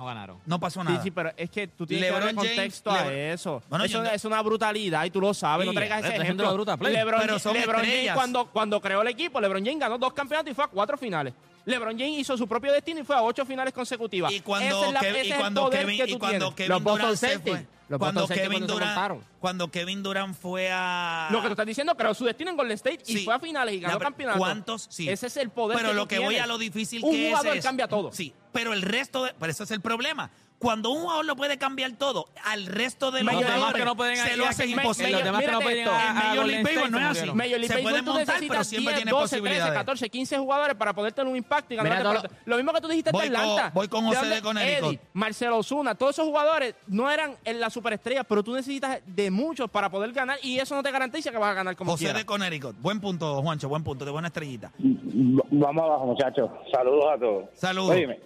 [0.00, 0.38] No ganaron.
[0.46, 1.02] No pasó Sí, nada.
[1.02, 3.62] sí, pero es que tú tienes que LeBron darle James, contexto a Lebron- eso.
[3.68, 5.66] Bueno, eso yo no- es una brutalidad y tú lo sabes.
[5.66, 6.46] no Sí, traigas está ese haciendo ejemplo.
[6.46, 6.92] la bruta play.
[6.94, 8.16] LeBron, Pero son LeBron James estrellas.
[8.16, 11.34] cuando, cuando creó el equipo, LeBron James ganó dos campeonatos y fue a cuatro finales.
[11.66, 14.32] LeBron James hizo su propio destino y fue a ocho finales consecutivas.
[14.32, 16.12] Y cuando, Esa es la- Kev- ese y es el cuando poder Kevin, que y
[16.14, 16.54] tú cuando tienes.
[16.54, 17.68] Kevin Los Boston Durant se Celtics.
[17.90, 21.96] Los cuando Boston Kevin Durant, cuando Kevin Durant fue a Lo que tú estás diciendo,
[21.96, 23.24] creó su destino en Golden State y Sí.
[23.24, 24.38] fue a finales y ganó pero campeonato.
[24.38, 24.86] ¿Cuántos?
[24.88, 25.08] Sí.
[25.08, 27.36] Ese es el poder Pero que lo que voy a lo difícil Un que es
[27.36, 28.12] jugador es- cambia todo.
[28.12, 30.30] Sí, pero el resto, de, pero ese es el problema.
[30.60, 33.96] Cuando un jugador lo puede cambiar todo, al resto de los demás jugadores que no
[33.96, 35.10] pueden se lo a- hace me- imposible.
[35.12, 35.90] los demás que no pueden esto.
[35.90, 37.32] a- En a Major Golden League Baseball State no es se así.
[37.32, 39.62] Major League Se puede Baseball tú montar, pero siempre 10, tiene 12, posibilidades.
[39.64, 42.42] 13, 14, 15 jugadores para poder tener un impacto y ganar Mira la todo temporada.
[42.44, 43.62] Lo mismo que tú dijiste Voy de Atlanta.
[43.62, 44.84] con- voy con José dónde- de Connecticut.
[44.90, 49.30] Eddie, Marcelo Osuna, todos esos jugadores no eran en la superestrella, pero tú necesitas de
[49.30, 52.04] muchos para poder ganar y eso no te garantiza que vas a ganar como José
[52.04, 52.20] quieras.
[52.20, 52.76] de Connecticut.
[52.80, 54.70] Buen punto, Juancho, buen punto, de buena estrellita.
[54.78, 56.50] Vamos abajo, muchachos.
[56.70, 57.44] Saludos a todos.
[57.54, 57.90] Saludos.
[57.92, 58.20] Óyeme,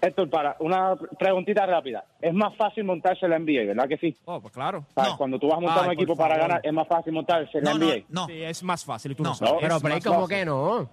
[0.00, 2.04] Héctor, para una preguntita rápida.
[2.20, 4.16] Es más fácil montarse en la NBA, ¿verdad que sí?
[4.24, 4.84] Oh, pues claro.
[4.90, 5.16] O sea, No.
[5.18, 7.64] Cuando tú vas a montar Ay, un equipo para ganar, es más fácil montarse en
[7.64, 8.04] la No, no, NBA.
[8.08, 8.26] no.
[8.26, 9.34] Sí, es más fácil tú No.
[9.40, 9.46] lo.
[9.46, 10.36] No, Pero más como fácil.
[10.36, 10.90] que no.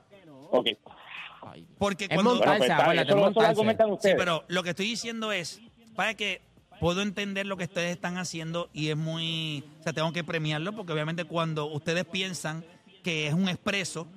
[0.52, 0.68] Ok.
[1.78, 2.32] Porque Es cuando...
[2.36, 3.50] montarse, Bueno, pues, lo- lo montarse.
[3.50, 5.62] argumentan Sí, pero lo que estoy diciendo es,
[5.96, 6.42] para que
[6.80, 10.74] puedo entender lo que ustedes están haciendo y es muy, o sea, tengo que premiarlo
[10.74, 12.66] porque obviamente cuando ustedes piensan
[13.04, 14.08] que es un expreso,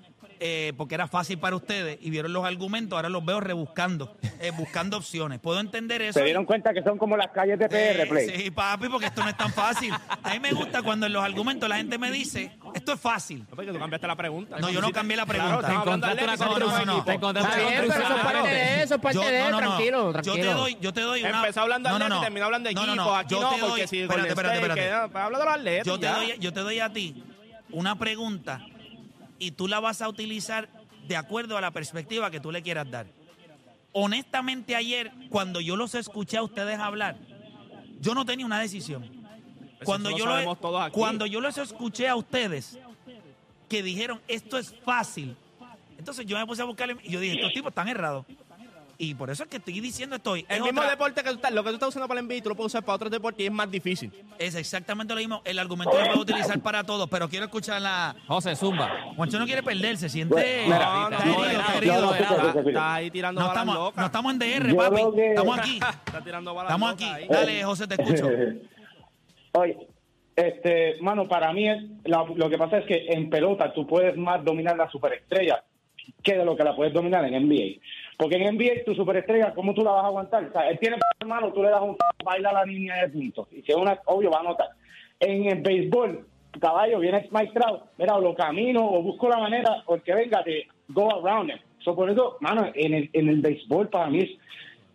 [0.40, 4.51] eh, porque era fácil para ustedes y vieron los argumentos, ahora los veo rebuscando, eh,
[4.57, 5.38] buscando opciones.
[5.40, 6.18] Puedo entender eso.
[6.18, 8.29] Se dieron cuenta que son como las calles de PR, Eh, Play.
[8.29, 9.92] sí, papi, porque esto no es tan fácil.
[10.22, 13.40] A mí me gusta cuando en los argumentos la gente me dice, esto es fácil.
[13.48, 14.59] No, porque tú cambiaste la pregunta.
[14.59, 15.59] No, yo no cambié la pregunta.
[15.59, 17.05] Claro, de Encontraste una No, no, no.
[17.05, 19.59] Te encontraste bien, pero eso es parte de eso, es parte Yo- de no, no.
[19.59, 20.37] tranquilo, Yo tranquilo.
[20.37, 21.38] te doy, yo te doy una.
[21.40, 23.05] Empezó hablando de no, no, atletas y terminó hablando de No, no, equipo.
[23.05, 23.16] no.
[23.16, 25.09] Aquí Yo no, te porque doy- si espérate, espérate, espérate.
[25.12, 27.22] pues habla de los atletas te, yo te doy a ti
[27.70, 28.61] una pregunta
[29.38, 30.68] y tú la vas a utilizar
[31.07, 33.07] de acuerdo a la perspectiva que tú le quieras dar.
[33.92, 37.16] Honestamente, ayer, cuando yo los escuché a ustedes hablar,
[38.01, 39.11] yo no tenía una decisión.
[39.85, 40.92] Cuando yo, lo lo- sabemos todos aquí.
[40.94, 42.79] cuando yo los escuché a ustedes
[43.68, 45.37] que dijeron esto es fácil,
[45.98, 48.27] entonces yo me puse a buscar y yo dije, estos tipos están errados.
[49.00, 50.34] Y por eso es que estoy diciendo esto.
[50.34, 52.26] El Es mismo otra- deporte que tú estás, lo que tú estás usando para el
[52.26, 54.11] NBA, tú lo puedes usar para otros deportes y es más difícil.
[54.40, 55.40] Es exactamente lo mismo.
[55.44, 58.16] El argumento lo puedo utilizar para todos, pero quiero escuchar la.
[58.26, 59.12] José Zumba.
[59.14, 60.66] Juancho no quiere perderse, siente.
[60.68, 64.00] No, no, está ahí tirando No balas estamos, locas.
[64.00, 64.96] no estamos en DR, papi.
[65.14, 65.80] que- Estamos aquí.
[66.06, 67.22] Está tirando balas Estamos locas aquí.
[67.22, 67.28] ahí.
[67.28, 68.28] Dale, José, te escucho.
[69.52, 69.76] Oye,
[70.34, 74.16] este, mano, para mí es, la- lo que pasa es que en pelota tú puedes
[74.16, 75.62] más dominar la superestrella
[76.22, 77.80] que de lo que la puedes dominar en NBA.
[78.18, 80.44] Porque en NBA tu superestrella, ¿cómo tú la vas a aguantar?
[80.44, 83.46] O sea, él tiene hermano, tú le das un baila la línea de puntos.
[83.52, 84.68] Y si es una, obvio, va a anotar.
[85.20, 86.26] En el béisbol,
[86.61, 90.14] caballo, viene Mike Trout, mira, o lo camino o busco la manera, o el que
[90.14, 91.59] venga, de go around him.
[91.85, 94.31] So, por eso, mano, en el, en el béisbol para mí es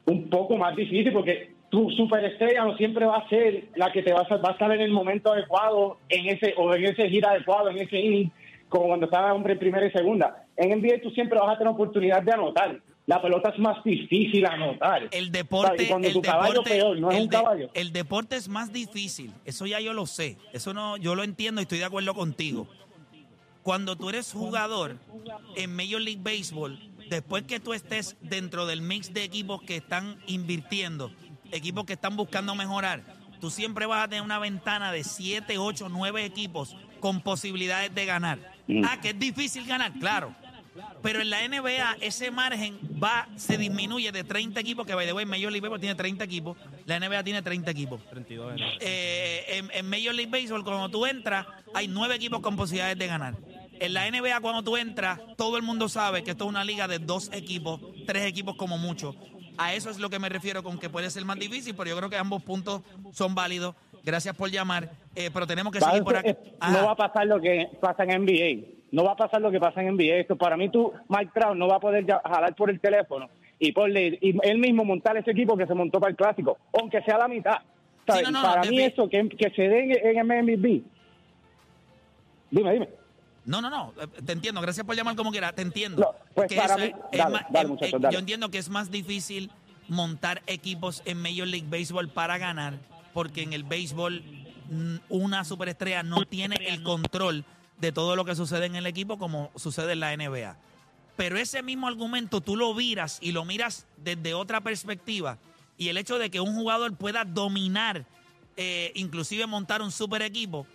[0.05, 4.12] un poco más difícil porque tu superestrella no siempre va a ser la que te
[4.12, 7.31] va a, va a estar en el momento adecuado, en ese o en ese gira
[7.31, 8.31] adecuado, en ese inning,
[8.67, 10.45] como cuando estaba hombre en primera y segunda.
[10.57, 12.79] En NBA tú siempre vas a tener oportunidad de anotar.
[13.05, 15.09] La pelota es más difícil anotar.
[15.11, 15.87] El deporte.
[15.87, 17.69] Cuando el tu caballo deporte, peor, no es el un de- caballo.
[17.73, 19.33] el deporte es más difícil.
[19.43, 20.37] Eso ya yo lo sé.
[20.53, 22.67] Eso no, yo lo entiendo y estoy de acuerdo contigo.
[23.61, 24.97] Cuando tú eres jugador
[25.55, 30.17] en Major League Baseball, después que tú estés dentro del mix de equipos que están
[30.27, 31.11] invirtiendo,
[31.51, 33.03] equipos que están buscando mejorar,
[33.39, 38.05] tú siempre vas a tener una ventana de 7, 8, 9 equipos con posibilidades de
[38.05, 38.39] ganar.
[38.67, 38.83] Mm.
[38.85, 40.33] Ah, que es difícil ganar, claro.
[41.01, 45.13] Pero en la NBA ese margen va, se disminuye de 30 equipos, que by the
[45.13, 48.01] way, Major League Baseball tiene 30 equipos, la NBA tiene 30 equipos.
[48.09, 52.55] 32 de Eh, en, en Major League Baseball, cuando tú entras, hay nueve equipos con
[52.55, 53.36] posibilidades de ganar.
[53.79, 56.88] En la NBA, cuando tú entras, todo el mundo sabe que esto es una liga
[56.88, 59.15] de dos equipos, tres equipos como mucho.
[59.57, 61.97] A eso es lo que me refiero con que puede ser más difícil, pero yo
[61.97, 62.81] creo que ambos puntos
[63.12, 63.75] son válidos.
[64.03, 64.91] Gracias por llamar.
[65.15, 66.39] Eh, pero tenemos que seguir por ser- acá.
[66.45, 66.71] eh, Ajá.
[66.79, 68.65] no va a pasar lo que pasa en NBA.
[68.93, 70.17] No va a pasar lo que pasa en NBA.
[70.17, 73.27] Esto para mí, tú, Mike Trout, no va a poder ya- jalar por el teléfono
[73.58, 77.01] y, porle, y él mismo montar ese equipo que se montó para el clásico, aunque
[77.01, 77.58] sea la mitad.
[78.08, 80.84] No, no, para no, mí, eso que, que se den en MLB.
[82.51, 82.89] Dime, dime.
[83.45, 86.15] No, no, no, eh, te entiendo, gracias por llamar como quiera, te entiendo.
[86.36, 88.13] Pues Que para mí- es- dale, dale, es- dale.
[88.13, 89.49] Yo entiendo que es más difícil
[89.89, 92.75] montar equipos en Major League Baseball para ganar,
[93.13, 94.21] porque en el béisbol
[94.69, 97.43] mm, una superestrella no tiene el control
[97.84, 100.56] de todo lo que sucede en el equipo como sucede en la NBA.
[101.17, 105.38] Pero ese mismo argumento tú lo viras y lo miras desde otra perspectiva.
[105.78, 108.06] Y el hecho de que un jugador pueda dominar,
[108.56, 110.65] eh, inclusive montar un super equipo,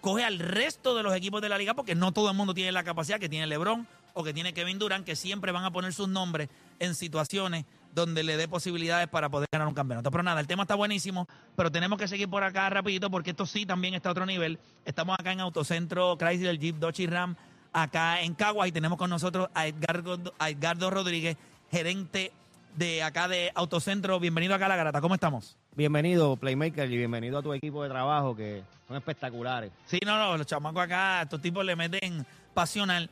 [0.00, 2.72] coge al resto de los equipos de la liga porque no todo el mundo tiene
[2.72, 5.92] la capacidad que tiene LeBron o que tiene Kevin Durant, que siempre van a poner
[5.92, 6.48] sus nombres
[6.80, 7.64] en situaciones
[7.96, 10.10] donde le dé posibilidades para poder ganar un campeonato.
[10.10, 13.46] Pero nada, el tema está buenísimo, pero tenemos que seguir por acá rapidito porque esto
[13.46, 14.58] sí también está a otro nivel.
[14.84, 17.36] Estamos acá en Autocentro Chrysler Jeep Dodge y Ram,
[17.72, 21.38] acá en Caguas y tenemos con nosotros a Edgardo, a Edgardo Rodríguez,
[21.70, 22.32] gerente
[22.76, 24.20] de acá de Autocentro.
[24.20, 25.56] Bienvenido acá a La Garata, ¿cómo estamos?
[25.74, 29.72] Bienvenido, Playmaker, y bienvenido a tu equipo de trabajo que son espectaculares.
[29.86, 33.08] Sí, no, no, los chamacos acá, estos tipos le meten pasional,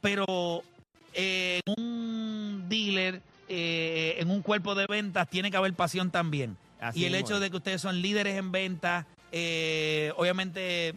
[0.00, 0.62] pero
[1.12, 3.20] eh, un dealer,
[3.54, 6.56] eh, en un cuerpo de ventas, tiene que haber pasión también.
[6.80, 10.94] Así y el hecho de que ustedes son líderes en ventas, eh, obviamente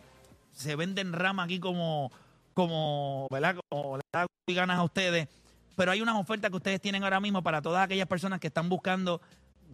[0.53, 2.13] se venden ramas aquí como,
[2.53, 3.57] como, ¿verdad?
[3.69, 3.99] Como
[4.47, 5.27] y ganas a ustedes,
[5.75, 8.69] pero hay unas ofertas que ustedes tienen ahora mismo para todas aquellas personas que están
[8.69, 9.19] buscando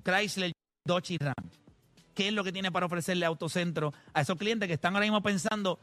[0.03, 0.51] Chrysler,
[0.83, 1.35] Dodge y Ram.
[2.15, 5.21] ¿Qué es lo que tiene para ofrecerle Autocentro a esos clientes que están ahora mismo
[5.21, 5.77] pensando,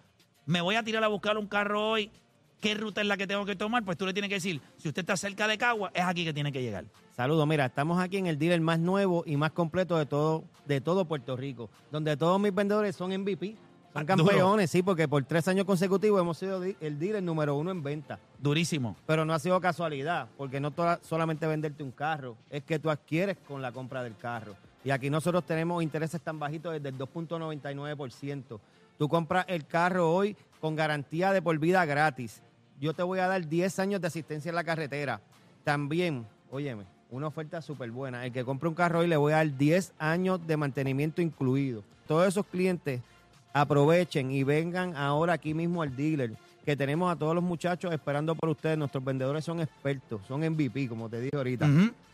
[0.47, 2.11] me voy a tirar a buscar un carro hoy,
[2.61, 3.85] ¿qué ruta es la que tengo que tomar?
[3.85, 6.33] Pues tú le tienes que decir, si usted está cerca de Cagua, es aquí que
[6.33, 6.85] tiene que llegar.
[7.17, 10.81] Saludos, mira, estamos aquí en el dealer más nuevo y más completo de todo, de
[10.81, 13.57] todo Puerto Rico, donde todos mis vendedores son MVP,
[13.95, 14.27] Ah, son duro.
[14.29, 18.19] campeones, sí, porque por tres años consecutivos hemos sido el dealer número uno en venta.
[18.39, 18.95] Durísimo.
[19.07, 22.91] Pero no ha sido casualidad, porque no toda- solamente venderte un carro, es que tú
[22.91, 24.55] adquieres con la compra del carro.
[24.85, 28.61] Y aquí nosotros tenemos intereses tan bajitos desde el 2.99%.
[28.99, 32.43] Tú compras el carro hoy con garantía de por vida gratis.
[32.81, 35.21] Yo te voy a dar 10 años de asistencia en la carretera.
[35.65, 38.25] También, óyeme, una oferta súper buena.
[38.25, 41.83] El que compre un carro hoy le voy a dar 10 años de mantenimiento incluido.
[42.07, 43.01] Todos esos clientes
[43.53, 48.37] aprovechen y vengan ahora aquí mismo al dealer, que tenemos a todos los muchachos esperando
[48.37, 48.79] por ustedes.
[48.79, 51.69] Nuestros vendedores son expertos, son MVP, como te dije ahorita.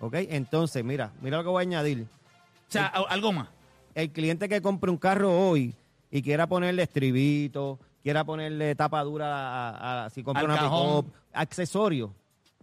[0.00, 0.14] ¿Ok?
[0.28, 2.02] Entonces, mira, mira lo que voy a añadir.
[2.02, 3.48] O sea, a- algo más.
[3.94, 5.74] el cliente que compre un carro hoy
[6.10, 9.26] y quiera ponerle estribito, quiera ponerle tapadura
[9.70, 12.12] a, a- si compra Al una pick-up, accesorio,